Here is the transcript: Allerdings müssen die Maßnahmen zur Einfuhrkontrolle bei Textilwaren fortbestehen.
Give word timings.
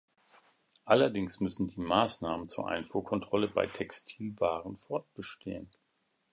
Allerdings 0.83 1.41
müssen 1.41 1.67
die 1.67 1.79
Maßnahmen 1.79 2.49
zur 2.49 2.67
Einfuhrkontrolle 2.67 3.47
bei 3.47 3.67
Textilwaren 3.67 4.77
fortbestehen. 4.79 5.69